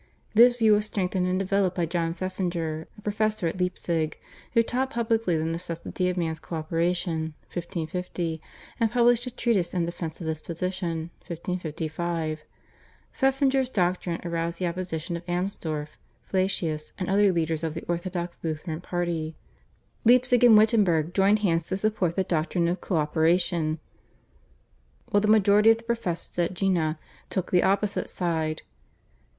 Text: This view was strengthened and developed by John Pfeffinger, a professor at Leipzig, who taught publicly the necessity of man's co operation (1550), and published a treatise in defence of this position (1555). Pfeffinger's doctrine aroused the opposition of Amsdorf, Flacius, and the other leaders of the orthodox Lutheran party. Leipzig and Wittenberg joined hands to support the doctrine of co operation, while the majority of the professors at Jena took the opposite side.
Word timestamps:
This 0.33 0.55
view 0.55 0.73
was 0.73 0.85
strengthened 0.87 1.27
and 1.27 1.37
developed 1.37 1.75
by 1.75 1.85
John 1.85 2.15
Pfeffinger, 2.15 2.87
a 2.97 3.01
professor 3.01 3.45
at 3.45 3.61
Leipzig, 3.61 4.17
who 4.55 4.63
taught 4.63 4.89
publicly 4.89 5.37
the 5.37 5.45
necessity 5.45 6.09
of 6.09 6.17
man's 6.17 6.39
co 6.39 6.55
operation 6.55 7.35
(1550), 7.53 8.41
and 8.79 8.89
published 8.91 9.27
a 9.27 9.29
treatise 9.29 9.75
in 9.75 9.85
defence 9.85 10.19
of 10.19 10.25
this 10.25 10.41
position 10.41 11.11
(1555). 11.27 12.39
Pfeffinger's 13.11 13.69
doctrine 13.69 14.19
aroused 14.25 14.57
the 14.57 14.65
opposition 14.65 15.15
of 15.15 15.23
Amsdorf, 15.29 15.99
Flacius, 16.23 16.93
and 16.97 17.07
the 17.07 17.11
other 17.13 17.31
leaders 17.31 17.63
of 17.63 17.75
the 17.75 17.83
orthodox 17.87 18.39
Lutheran 18.41 18.81
party. 18.81 19.35
Leipzig 20.03 20.43
and 20.43 20.57
Wittenberg 20.57 21.13
joined 21.13 21.43
hands 21.45 21.67
to 21.67 21.77
support 21.77 22.15
the 22.15 22.23
doctrine 22.23 22.67
of 22.67 22.81
co 22.81 22.95
operation, 22.95 23.77
while 25.11 25.21
the 25.21 25.27
majority 25.27 25.69
of 25.69 25.77
the 25.77 25.83
professors 25.83 26.39
at 26.39 26.55
Jena 26.55 26.97
took 27.29 27.51
the 27.51 27.61
opposite 27.61 28.09
side. 28.09 28.63